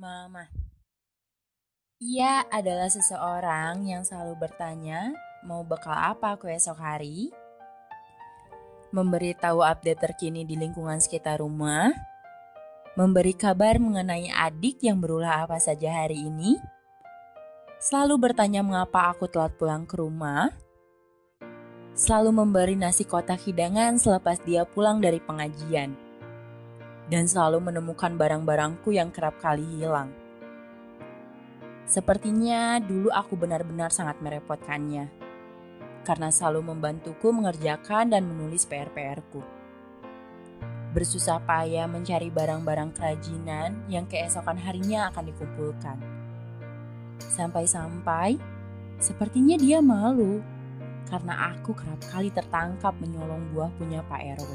[0.00, 0.48] Mama.
[2.00, 5.12] Ia adalah seseorang yang selalu bertanya,
[5.44, 7.28] mau bekal apa aku esok hari?
[8.96, 11.92] Memberitahu update terkini di lingkungan sekitar rumah,
[12.96, 16.56] memberi kabar mengenai adik yang berulah apa saja hari ini,
[17.76, 20.48] selalu bertanya mengapa aku telat pulang ke rumah,
[21.92, 25.92] selalu memberi nasi kotak hidangan selepas dia pulang dari pengajian
[27.10, 30.14] dan selalu menemukan barang-barangku yang kerap kali hilang.
[31.90, 35.10] Sepertinya dulu aku benar-benar sangat merepotkannya,
[36.06, 39.42] karena selalu membantuku mengerjakan dan menulis PR-PR-ku.
[40.94, 45.98] Bersusah payah mencari barang-barang kerajinan yang keesokan harinya akan dikumpulkan.
[47.18, 48.38] Sampai-sampai,
[49.02, 50.42] sepertinya dia malu
[51.10, 54.50] karena aku kerap kali tertangkap menyolong buah punya Pak RW.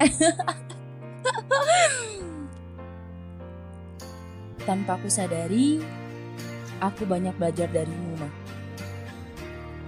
[4.66, 5.82] Tanpa aku sadari,
[6.78, 8.28] aku banyak belajar darimu, Ma.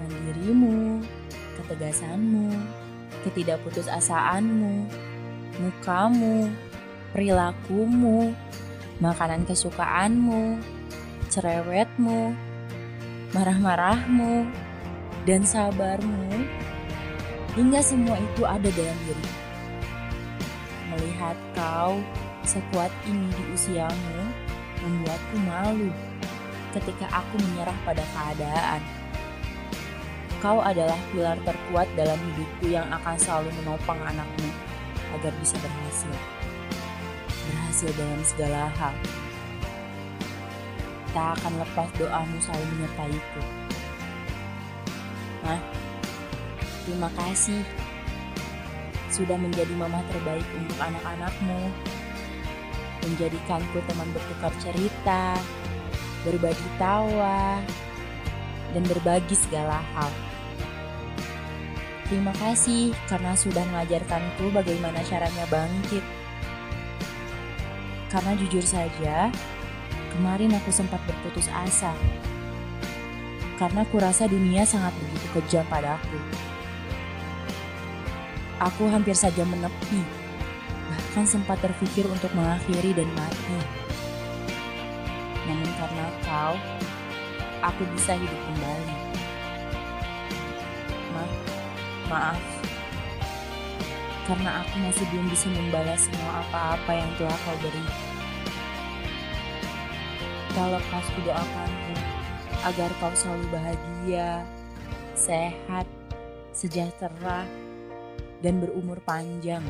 [0.03, 1.03] Mandirimu,
[1.61, 2.51] ketegasanmu,
[3.23, 4.91] ketidakputusasaanmu,
[5.63, 6.51] mukamu,
[7.15, 8.35] perilakumu,
[8.99, 10.59] makanan kesukaanmu,
[11.31, 12.35] cerewetmu,
[13.31, 14.51] marah-marahmu,
[15.23, 16.51] dan sabarmu,
[17.55, 19.42] hingga semua itu ada dalam dirimu.
[21.23, 22.03] Melihat kau
[22.43, 24.27] sekuat ini di usiamu
[24.83, 25.95] membuatku malu
[26.75, 28.83] ketika aku menyerah pada keadaan.
[30.43, 34.51] Kau adalah pilar terkuat dalam hidupku yang akan selalu menopang anakmu
[35.15, 36.11] agar bisa berhasil.
[37.55, 38.95] Berhasil dalam segala hal.
[41.15, 43.43] Tak akan lepas doamu selalu menyertaiku.
[45.47, 45.63] Nah,
[46.83, 47.63] terima kasih
[49.13, 51.69] sudah menjadi mama terbaik untuk anak-anakmu,
[53.05, 55.37] menjadikanku teman bertukar cerita,
[56.25, 57.61] berbagi tawa,
[58.73, 60.09] dan berbagi segala hal.
[62.09, 66.05] Terima kasih karena sudah mengajarkanku bagaimana caranya bangkit.
[68.09, 69.29] Karena jujur saja,
[70.17, 71.93] kemarin aku sempat berputus asa.
[73.61, 76.52] Karena kurasa dunia sangat begitu kejam padaku
[78.63, 79.99] aku hampir saja menepi,
[80.87, 83.59] bahkan sempat terpikir untuk mengakhiri dan mati.
[85.51, 86.55] Namun karena kau,
[87.67, 88.95] aku bisa hidup kembali.
[91.11, 91.25] Ma,
[92.07, 92.43] maaf,
[94.31, 97.87] karena aku masih belum bisa membalas semua apa-apa yang telah kau beri.
[100.55, 100.69] Kau
[101.27, 101.95] doakanku
[102.63, 104.47] agar kau selalu bahagia,
[105.19, 105.89] sehat,
[106.55, 107.43] sejahtera,
[108.43, 109.63] dan berumur panjang.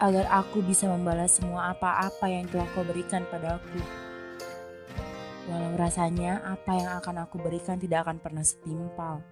[0.00, 3.80] Agar aku bisa membalas semua apa-apa yang telah kau berikan padaku.
[5.48, 9.24] Walau rasanya apa yang akan aku berikan tidak akan pernah setimpal.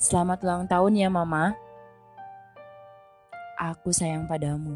[0.00, 1.54] Selamat ulang tahun ya mama.
[3.60, 4.74] Aku sayang padamu.